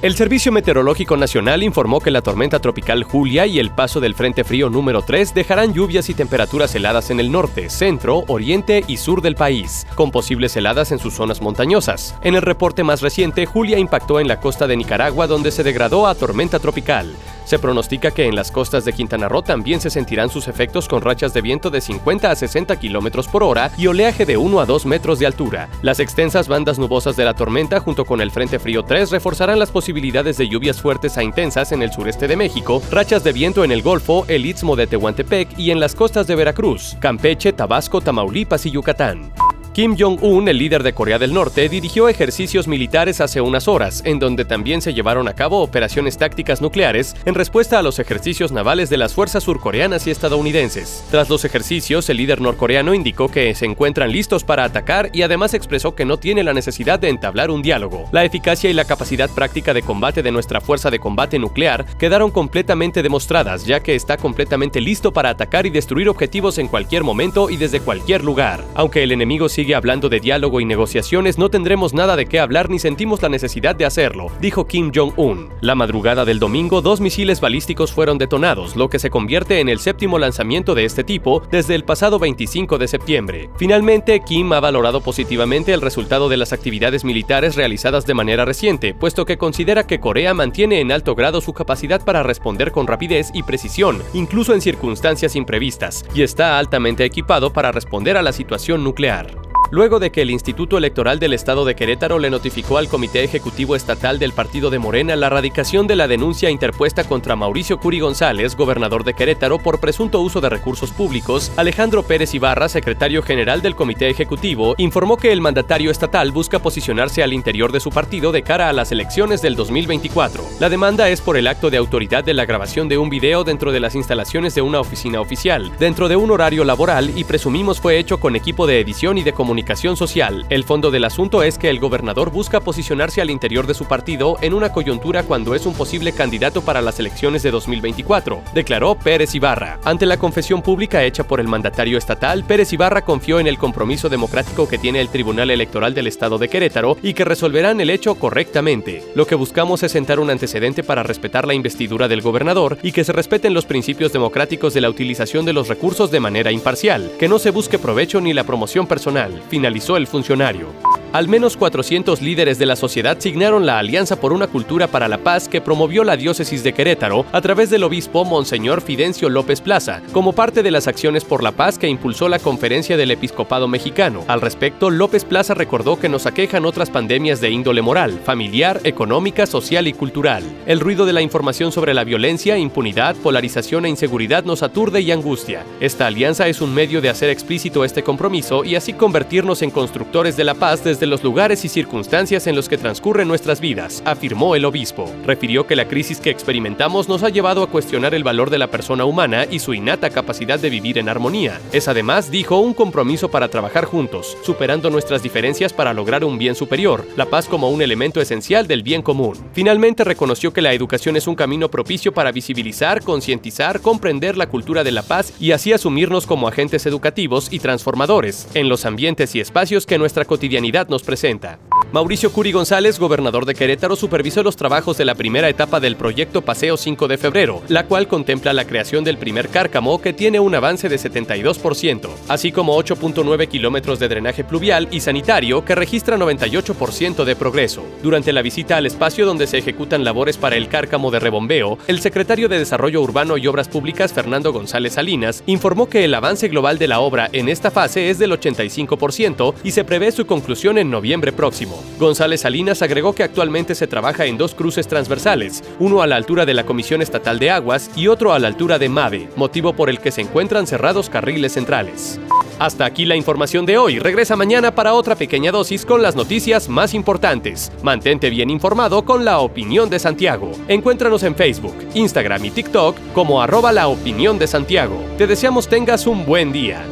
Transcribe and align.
El 0.00 0.14
Servicio 0.14 0.52
Meteorológico 0.52 1.16
Nacional 1.16 1.64
informó 1.64 1.98
que 1.98 2.12
la 2.12 2.22
tormenta 2.22 2.60
tropical 2.60 3.02
Julia 3.02 3.46
y 3.46 3.58
el 3.58 3.72
paso 3.72 3.98
del 3.98 4.14
Frente 4.14 4.44
Frío 4.44 4.70
número 4.70 5.02
3 5.02 5.34
dejarán 5.34 5.74
lluvias 5.74 6.08
y 6.08 6.14
temperaturas 6.14 6.72
heladas 6.76 7.10
en 7.10 7.18
el 7.18 7.32
norte, 7.32 7.68
centro, 7.68 8.22
oriente 8.28 8.84
y 8.86 8.98
sur 8.98 9.22
del 9.22 9.34
país, 9.34 9.88
con 9.96 10.12
posibles 10.12 10.56
heladas 10.56 10.92
en 10.92 11.00
sus 11.00 11.14
zonas 11.14 11.40
montañosas. 11.40 12.14
En 12.22 12.36
el 12.36 12.42
reporte 12.42 12.84
más 12.84 13.00
reciente, 13.00 13.44
Julia 13.44 13.80
impactó 13.80 14.20
en 14.20 14.28
la 14.28 14.38
costa 14.38 14.68
de 14.68 14.76
Nicaragua 14.76 15.26
donde 15.26 15.50
se 15.50 15.64
degradó 15.64 16.06
a 16.06 16.14
tormenta 16.14 16.60
tropical. 16.60 17.16
Se 17.48 17.58
pronostica 17.58 18.10
que 18.10 18.26
en 18.26 18.34
las 18.34 18.50
costas 18.50 18.84
de 18.84 18.92
Quintana 18.92 19.26
Roo 19.26 19.40
también 19.40 19.80
se 19.80 19.88
sentirán 19.88 20.28
sus 20.28 20.48
efectos 20.48 20.86
con 20.86 21.00
rachas 21.00 21.32
de 21.32 21.40
viento 21.40 21.70
de 21.70 21.80
50 21.80 22.30
a 22.30 22.36
60 22.36 22.78
kilómetros 22.78 23.26
por 23.26 23.42
hora 23.42 23.72
y 23.78 23.86
oleaje 23.86 24.26
de 24.26 24.36
1 24.36 24.60
a 24.60 24.66
2 24.66 24.84
metros 24.84 25.18
de 25.18 25.24
altura. 25.24 25.70
Las 25.80 25.98
extensas 25.98 26.46
bandas 26.46 26.78
nubosas 26.78 27.16
de 27.16 27.24
la 27.24 27.32
tormenta, 27.32 27.80
junto 27.80 28.04
con 28.04 28.20
el 28.20 28.32
Frente 28.32 28.58
Frío 28.58 28.82
3, 28.82 29.10
reforzarán 29.10 29.58
las 29.58 29.70
posibilidades 29.70 30.36
de 30.36 30.46
lluvias 30.46 30.78
fuertes 30.82 31.16
a 31.16 31.22
intensas 31.22 31.72
en 31.72 31.80
el 31.80 31.90
sureste 31.90 32.28
de 32.28 32.36
México, 32.36 32.82
rachas 32.90 33.24
de 33.24 33.32
viento 33.32 33.64
en 33.64 33.72
el 33.72 33.80
Golfo, 33.80 34.26
el 34.28 34.44
Istmo 34.44 34.76
de 34.76 34.86
Tehuantepec 34.86 35.58
y 35.58 35.70
en 35.70 35.80
las 35.80 35.94
costas 35.94 36.26
de 36.26 36.36
Veracruz, 36.36 36.98
Campeche, 37.00 37.54
Tabasco, 37.54 38.02
Tamaulipas 38.02 38.66
y 38.66 38.72
Yucatán. 38.72 39.32
Kim 39.78 39.94
Jong-un, 39.96 40.48
el 40.48 40.58
líder 40.58 40.82
de 40.82 40.92
Corea 40.92 41.20
del 41.20 41.32
Norte, 41.32 41.68
dirigió 41.68 42.08
ejercicios 42.08 42.66
militares 42.66 43.20
hace 43.20 43.40
unas 43.40 43.68
horas, 43.68 44.02
en 44.04 44.18
donde 44.18 44.44
también 44.44 44.82
se 44.82 44.92
llevaron 44.92 45.28
a 45.28 45.34
cabo 45.34 45.62
operaciones 45.62 46.18
tácticas 46.18 46.60
nucleares 46.60 47.14
en 47.26 47.36
respuesta 47.36 47.78
a 47.78 47.82
los 47.82 48.00
ejercicios 48.00 48.50
navales 48.50 48.90
de 48.90 48.96
las 48.96 49.14
fuerzas 49.14 49.44
surcoreanas 49.44 50.04
y 50.08 50.10
estadounidenses. 50.10 51.04
Tras 51.12 51.28
los 51.28 51.44
ejercicios, 51.44 52.10
el 52.10 52.16
líder 52.16 52.40
norcoreano 52.40 52.92
indicó 52.92 53.28
que 53.28 53.54
se 53.54 53.66
encuentran 53.66 54.10
listos 54.10 54.42
para 54.42 54.64
atacar 54.64 55.10
y 55.12 55.22
además 55.22 55.54
expresó 55.54 55.94
que 55.94 56.04
no 56.04 56.16
tiene 56.16 56.42
la 56.42 56.54
necesidad 56.54 56.98
de 56.98 57.10
entablar 57.10 57.48
un 57.52 57.62
diálogo. 57.62 58.08
La 58.10 58.24
eficacia 58.24 58.68
y 58.68 58.72
la 58.72 58.84
capacidad 58.84 59.30
práctica 59.30 59.74
de 59.74 59.82
combate 59.82 60.24
de 60.24 60.32
nuestra 60.32 60.60
fuerza 60.60 60.90
de 60.90 60.98
combate 60.98 61.38
nuclear 61.38 61.86
quedaron 61.98 62.32
completamente 62.32 63.04
demostradas, 63.04 63.64
ya 63.64 63.78
que 63.78 63.94
está 63.94 64.16
completamente 64.16 64.80
listo 64.80 65.12
para 65.12 65.30
atacar 65.30 65.66
y 65.66 65.70
destruir 65.70 66.08
objetivos 66.08 66.58
en 66.58 66.66
cualquier 66.66 67.04
momento 67.04 67.48
y 67.48 67.56
desde 67.56 67.78
cualquier 67.78 68.24
lugar. 68.24 68.64
Aunque 68.74 69.04
el 69.04 69.12
enemigo 69.12 69.48
sigue 69.48 69.67
hablando 69.74 70.08
de 70.08 70.20
diálogo 70.20 70.60
y 70.60 70.64
negociaciones, 70.64 71.38
no 71.38 71.50
tendremos 71.50 71.94
nada 71.94 72.16
de 72.16 72.26
qué 72.26 72.40
hablar 72.40 72.70
ni 72.70 72.78
sentimos 72.78 73.22
la 73.22 73.28
necesidad 73.28 73.74
de 73.74 73.84
hacerlo, 73.84 74.30
dijo 74.40 74.66
Kim 74.66 74.92
Jong-un. 74.94 75.50
La 75.60 75.74
madrugada 75.74 76.24
del 76.24 76.38
domingo, 76.38 76.80
dos 76.80 77.00
misiles 77.00 77.40
balísticos 77.40 77.92
fueron 77.92 78.18
detonados, 78.18 78.76
lo 78.76 78.88
que 78.88 78.98
se 78.98 79.10
convierte 79.10 79.60
en 79.60 79.68
el 79.68 79.78
séptimo 79.78 80.18
lanzamiento 80.18 80.74
de 80.74 80.84
este 80.84 81.04
tipo 81.04 81.42
desde 81.50 81.74
el 81.74 81.84
pasado 81.84 82.18
25 82.18 82.78
de 82.78 82.88
septiembre. 82.88 83.50
Finalmente, 83.56 84.20
Kim 84.20 84.52
ha 84.52 84.60
valorado 84.60 85.00
positivamente 85.00 85.72
el 85.72 85.80
resultado 85.80 86.28
de 86.28 86.36
las 86.36 86.52
actividades 86.52 87.04
militares 87.04 87.56
realizadas 87.56 88.06
de 88.06 88.14
manera 88.14 88.44
reciente, 88.44 88.94
puesto 88.94 89.24
que 89.24 89.38
considera 89.38 89.86
que 89.86 90.00
Corea 90.00 90.34
mantiene 90.34 90.80
en 90.80 90.92
alto 90.92 91.14
grado 91.14 91.40
su 91.40 91.52
capacidad 91.52 92.04
para 92.04 92.22
responder 92.22 92.72
con 92.72 92.86
rapidez 92.86 93.30
y 93.34 93.42
precisión, 93.42 94.02
incluso 94.12 94.54
en 94.54 94.60
circunstancias 94.60 95.36
imprevistas, 95.36 96.04
y 96.14 96.22
está 96.22 96.58
altamente 96.58 97.04
equipado 97.04 97.52
para 97.52 97.72
responder 97.72 98.16
a 98.16 98.22
la 98.22 98.32
situación 98.32 98.84
nuclear 98.84 99.48
luego 99.70 99.98
de 99.98 100.10
que 100.10 100.22
el 100.22 100.30
Instituto 100.30 100.78
Electoral 100.78 101.18
del 101.18 101.32
Estado 101.32 101.64
de 101.64 101.74
Querétaro 101.74 102.18
le 102.18 102.30
notificó 102.30 102.78
al 102.78 102.88
Comité 102.88 103.24
Ejecutivo 103.24 103.76
Estatal 103.76 104.18
del 104.18 104.32
Partido 104.32 104.70
de 104.70 104.78
Morena 104.78 105.16
la 105.16 105.28
radicación 105.28 105.86
de 105.86 105.96
la 105.96 106.08
denuncia 106.08 106.50
interpuesta 106.50 107.04
contra 107.04 107.36
Mauricio 107.36 107.78
Curi 107.78 108.00
González, 108.00 108.56
gobernador 108.56 109.04
de 109.04 109.14
Querétaro, 109.14 109.58
por 109.58 109.80
presunto 109.80 110.20
uso 110.20 110.40
de 110.40 110.48
recursos 110.48 110.90
públicos, 110.90 111.52
Alejandro 111.56 112.02
Pérez 112.02 112.34
Ibarra, 112.34 112.68
secretario 112.68 113.22
general 113.22 113.60
del 113.62 113.74
Comité 113.74 114.08
Ejecutivo, 114.08 114.74
informó 114.78 115.16
que 115.16 115.32
el 115.32 115.40
mandatario 115.40 115.90
estatal 115.90 116.32
busca 116.32 116.60
posicionarse 116.60 117.22
al 117.22 117.32
interior 117.32 117.72
de 117.72 117.80
su 117.80 117.90
partido 117.90 118.32
de 118.32 118.42
cara 118.42 118.68
a 118.68 118.72
las 118.72 118.92
elecciones 118.92 119.42
del 119.42 119.56
2024. 119.56 120.44
La 120.60 120.68
demanda 120.68 121.08
es 121.08 121.20
por 121.20 121.36
el 121.36 121.46
acto 121.46 121.70
de 121.70 121.76
autoridad 121.76 122.24
de 122.24 122.34
la 122.34 122.46
grabación 122.46 122.88
de 122.88 122.98
un 122.98 123.10
video 123.10 123.44
dentro 123.44 123.72
de 123.72 123.80
las 123.80 123.94
instalaciones 123.94 124.54
de 124.54 124.62
una 124.62 124.80
oficina 124.80 125.20
oficial, 125.20 125.70
dentro 125.78 126.08
de 126.08 126.16
un 126.16 126.30
horario 126.30 126.64
laboral 126.64 127.12
y 127.16 127.24
presumimos 127.24 127.80
fue 127.80 127.98
hecho 127.98 128.18
con 128.18 128.34
equipo 128.34 128.66
de 128.66 128.80
edición 128.80 129.18
y 129.18 129.22
de 129.22 129.32
comunicación 129.32 129.57
comunicación 129.58 129.96
social. 129.96 130.46
El 130.50 130.62
fondo 130.62 130.92
del 130.92 131.04
asunto 131.04 131.42
es 131.42 131.58
que 131.58 131.68
el 131.68 131.80
gobernador 131.80 132.30
busca 132.30 132.60
posicionarse 132.60 133.20
al 133.20 133.28
interior 133.28 133.66
de 133.66 133.74
su 133.74 133.86
partido 133.86 134.36
en 134.40 134.54
una 134.54 134.70
coyuntura 134.70 135.24
cuando 135.24 135.52
es 135.56 135.66
un 135.66 135.74
posible 135.74 136.12
candidato 136.12 136.62
para 136.62 136.80
las 136.80 137.00
elecciones 137.00 137.42
de 137.42 137.50
2024, 137.50 138.40
declaró 138.54 138.94
Pérez 138.94 139.34
Ibarra. 139.34 139.80
Ante 139.84 140.06
la 140.06 140.16
confesión 140.16 140.62
pública 140.62 141.02
hecha 141.02 141.26
por 141.26 141.40
el 141.40 141.48
mandatario 141.48 141.98
estatal, 141.98 142.44
Pérez 142.44 142.72
Ibarra 142.72 143.04
confió 143.04 143.40
en 143.40 143.48
el 143.48 143.58
compromiso 143.58 144.08
democrático 144.08 144.68
que 144.68 144.78
tiene 144.78 145.00
el 145.00 145.08
Tribunal 145.08 145.50
Electoral 145.50 145.92
del 145.92 146.06
Estado 146.06 146.38
de 146.38 146.48
Querétaro 146.48 146.96
y 147.02 147.14
que 147.14 147.24
resolverán 147.24 147.80
el 147.80 147.90
hecho 147.90 148.14
correctamente. 148.14 149.02
Lo 149.16 149.26
que 149.26 149.34
buscamos 149.34 149.82
es 149.82 149.90
sentar 149.90 150.20
un 150.20 150.30
antecedente 150.30 150.84
para 150.84 151.02
respetar 151.02 151.48
la 151.48 151.54
investidura 151.54 152.06
del 152.06 152.22
gobernador 152.22 152.78
y 152.84 152.92
que 152.92 153.02
se 153.02 153.12
respeten 153.12 153.54
los 153.54 153.66
principios 153.66 154.12
democráticos 154.12 154.72
de 154.72 154.82
la 154.82 154.90
utilización 154.90 155.44
de 155.44 155.52
los 155.52 155.66
recursos 155.66 156.12
de 156.12 156.20
manera 156.20 156.52
imparcial, 156.52 157.10
que 157.18 157.28
no 157.28 157.40
se 157.40 157.50
busque 157.50 157.80
provecho 157.80 158.20
ni 158.20 158.32
la 158.32 158.44
promoción 158.44 158.86
personal 158.86 159.42
finalizó 159.48 159.96
el 159.96 160.06
funcionario. 160.06 160.87
Al 161.10 161.26
menos 161.26 161.56
400 161.56 162.20
líderes 162.20 162.58
de 162.58 162.66
la 162.66 162.76
sociedad 162.76 163.18
signaron 163.18 163.64
la 163.64 163.78
Alianza 163.78 164.20
por 164.20 164.34
una 164.34 164.46
Cultura 164.46 164.88
para 164.88 165.08
la 165.08 165.16
Paz 165.16 165.48
que 165.48 165.62
promovió 165.62 166.04
la 166.04 166.18
diócesis 166.18 166.62
de 166.62 166.74
Querétaro 166.74 167.24
a 167.32 167.40
través 167.40 167.70
del 167.70 167.84
obispo 167.84 168.26
Monseñor 168.26 168.82
Fidencio 168.82 169.30
López 169.30 169.62
Plaza, 169.62 170.02
como 170.12 170.34
parte 170.34 170.62
de 170.62 170.70
las 170.70 170.86
acciones 170.86 171.24
por 171.24 171.42
la 171.42 171.52
paz 171.52 171.78
que 171.78 171.88
impulsó 171.88 172.28
la 172.28 172.38
Conferencia 172.38 172.98
del 172.98 173.10
Episcopado 173.10 173.68
Mexicano. 173.68 174.22
Al 174.28 174.42
respecto, 174.42 174.90
López 174.90 175.24
Plaza 175.24 175.54
recordó 175.54 175.98
que 175.98 176.10
nos 176.10 176.26
aquejan 176.26 176.66
otras 176.66 176.90
pandemias 176.90 177.40
de 177.40 177.50
índole 177.50 177.80
moral, 177.80 178.20
familiar, 178.22 178.78
económica, 178.84 179.46
social 179.46 179.86
y 179.88 179.94
cultural. 179.94 180.42
El 180.66 180.78
ruido 180.78 181.06
de 181.06 181.14
la 181.14 181.22
información 181.22 181.72
sobre 181.72 181.94
la 181.94 182.04
violencia, 182.04 182.58
impunidad, 182.58 183.16
polarización 183.16 183.86
e 183.86 183.88
inseguridad 183.88 184.44
nos 184.44 184.62
aturde 184.62 185.00
y 185.00 185.10
angustia. 185.10 185.64
Esta 185.80 186.06
alianza 186.06 186.48
es 186.48 186.60
un 186.60 186.74
medio 186.74 187.00
de 187.00 187.08
hacer 187.08 187.30
explícito 187.30 187.82
este 187.82 188.02
compromiso 188.02 188.62
y 188.62 188.74
así 188.74 188.92
convertirnos 188.92 189.62
en 189.62 189.70
constructores 189.70 190.36
de 190.36 190.44
la 190.44 190.54
paz 190.54 190.84
desde 190.84 190.97
de 191.00 191.06
los 191.06 191.22
lugares 191.22 191.64
y 191.64 191.68
circunstancias 191.68 192.46
en 192.46 192.56
los 192.56 192.68
que 192.68 192.78
transcurren 192.78 193.28
nuestras 193.28 193.60
vidas, 193.60 194.02
afirmó 194.04 194.54
el 194.54 194.64
obispo. 194.64 195.10
Refirió 195.26 195.66
que 195.66 195.76
la 195.76 195.88
crisis 195.88 196.20
que 196.20 196.30
experimentamos 196.30 197.08
nos 197.08 197.22
ha 197.22 197.28
llevado 197.28 197.62
a 197.62 197.68
cuestionar 197.68 198.14
el 198.14 198.24
valor 198.24 198.50
de 198.50 198.58
la 198.58 198.68
persona 198.68 199.04
humana 199.04 199.46
y 199.50 199.58
su 199.58 199.74
innata 199.74 200.10
capacidad 200.10 200.58
de 200.58 200.70
vivir 200.70 200.98
en 200.98 201.08
armonía. 201.08 201.60
Es 201.72 201.88
además, 201.88 202.30
dijo, 202.30 202.58
un 202.58 202.74
compromiso 202.74 203.30
para 203.30 203.48
trabajar 203.48 203.84
juntos, 203.84 204.36
superando 204.42 204.90
nuestras 204.90 205.22
diferencias 205.22 205.72
para 205.72 205.94
lograr 205.94 206.24
un 206.24 206.38
bien 206.38 206.54
superior, 206.54 207.06
la 207.16 207.26
paz 207.26 207.46
como 207.46 207.70
un 207.70 207.82
elemento 207.82 208.20
esencial 208.20 208.66
del 208.66 208.82
bien 208.82 209.02
común. 209.02 209.36
Finalmente 209.52 210.04
reconoció 210.04 210.52
que 210.52 210.62
la 210.62 210.72
educación 210.72 211.16
es 211.16 211.26
un 211.26 211.34
camino 211.34 211.70
propicio 211.70 212.12
para 212.12 212.32
visibilizar, 212.32 213.02
concientizar, 213.02 213.80
comprender 213.80 214.36
la 214.36 214.48
cultura 214.48 214.84
de 214.84 214.92
la 214.92 215.02
paz 215.02 215.32
y 215.40 215.52
así 215.52 215.72
asumirnos 215.72 216.26
como 216.26 216.48
agentes 216.48 216.86
educativos 216.86 217.48
y 217.50 217.58
transformadores 217.58 218.48
en 218.54 218.68
los 218.68 218.84
ambientes 218.84 219.34
y 219.34 219.40
espacios 219.40 219.86
que 219.86 219.98
nuestra 219.98 220.24
cotidianidad 220.24 220.87
nos 220.88 221.02
presenta. 221.02 221.58
Mauricio 221.90 222.30
Curi 222.30 222.52
González, 222.52 222.98
gobernador 222.98 223.46
de 223.46 223.54
Querétaro, 223.54 223.96
supervisó 223.96 224.42
los 224.42 224.56
trabajos 224.56 224.98
de 224.98 225.06
la 225.06 225.14
primera 225.14 225.48
etapa 225.48 225.80
del 225.80 225.96
proyecto 225.96 226.42
Paseo 226.42 226.76
5 226.76 227.08
de 227.08 227.16
febrero, 227.16 227.62
la 227.68 227.86
cual 227.86 228.06
contempla 228.06 228.52
la 228.52 228.66
creación 228.66 229.04
del 229.04 229.16
primer 229.16 229.48
cárcamo 229.48 229.98
que 229.98 230.12
tiene 230.12 230.38
un 230.38 230.54
avance 230.54 230.90
de 230.90 230.96
72%, 230.96 232.10
así 232.28 232.52
como 232.52 232.76
8.9 232.76 233.48
kilómetros 233.48 233.98
de 233.98 234.08
drenaje 234.08 234.44
pluvial 234.44 234.88
y 234.90 235.00
sanitario 235.00 235.64
que 235.64 235.74
registra 235.74 236.18
98% 236.18 237.24
de 237.24 237.36
progreso. 237.36 237.82
Durante 238.02 238.34
la 238.34 238.42
visita 238.42 238.76
al 238.76 238.84
espacio 238.84 239.24
donde 239.24 239.46
se 239.46 239.56
ejecutan 239.56 240.04
labores 240.04 240.36
para 240.36 240.56
el 240.56 240.68
cárcamo 240.68 241.10
de 241.10 241.20
rebombeo, 241.20 241.78
el 241.86 242.00
secretario 242.00 242.50
de 242.50 242.58
Desarrollo 242.58 243.00
Urbano 243.00 243.38
y 243.38 243.46
Obras 243.46 243.68
Públicas, 243.68 244.12
Fernando 244.12 244.52
González 244.52 244.92
Salinas, 244.92 245.42
informó 245.46 245.88
que 245.88 246.04
el 246.04 246.12
avance 246.12 246.48
global 246.48 246.76
de 246.76 246.88
la 246.88 247.00
obra 247.00 247.30
en 247.32 247.48
esta 247.48 247.70
fase 247.70 248.10
es 248.10 248.18
del 248.18 248.32
85% 248.32 249.54
y 249.64 249.70
se 249.70 249.84
prevé 249.84 250.12
su 250.12 250.26
conclusión 250.26 250.76
en 250.76 250.90
noviembre 250.90 251.32
próximo. 251.32 251.77
González 251.98 252.42
Salinas 252.42 252.82
agregó 252.82 253.14
que 253.14 253.22
actualmente 253.22 253.74
se 253.74 253.86
trabaja 253.86 254.26
en 254.26 254.38
dos 254.38 254.54
cruces 254.54 254.88
transversales, 254.88 255.62
uno 255.78 256.02
a 256.02 256.06
la 256.06 256.16
altura 256.16 256.46
de 256.46 256.54
la 256.54 256.64
Comisión 256.64 257.02
Estatal 257.02 257.38
de 257.38 257.50
Aguas 257.50 257.90
y 257.96 258.08
otro 258.08 258.32
a 258.32 258.38
la 258.38 258.48
altura 258.48 258.78
de 258.78 258.88
MAVE, 258.88 259.28
motivo 259.36 259.72
por 259.72 259.90
el 259.90 260.00
que 260.00 260.12
se 260.12 260.20
encuentran 260.20 260.66
cerrados 260.66 261.10
carriles 261.10 261.52
centrales. 261.52 262.20
Hasta 262.58 262.84
aquí 262.84 263.04
la 263.04 263.14
información 263.14 263.66
de 263.66 263.78
hoy. 263.78 263.98
Regresa 263.98 264.34
mañana 264.34 264.74
para 264.74 264.94
otra 264.94 265.14
pequeña 265.14 265.52
dosis 265.52 265.86
con 265.86 266.02
las 266.02 266.16
noticias 266.16 266.68
más 266.68 266.92
importantes. 266.92 267.70
Mantente 267.82 268.30
bien 268.30 268.50
informado 268.50 269.04
con 269.04 269.24
la 269.24 269.38
opinión 269.38 269.88
de 269.90 269.98
Santiago. 269.98 270.50
Encuéntranos 270.66 271.22
en 271.22 271.36
Facebook, 271.36 271.76
Instagram 271.94 272.44
y 272.44 272.50
TikTok 272.50 272.96
como 273.14 273.40
arroba 273.40 273.70
la 273.72 273.88
opinión 273.88 274.38
de 274.38 274.48
Santiago. 274.48 275.00
Te 275.16 275.26
deseamos 275.26 275.68
tengas 275.68 276.06
un 276.06 276.26
buen 276.26 276.52
día. 276.52 276.84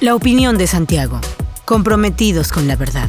La 0.00 0.14
opinión 0.14 0.58
de 0.58 0.66
Santiago. 0.66 1.20
Comprometidos 1.72 2.52
con 2.52 2.68
la 2.68 2.76
verdad. 2.76 3.08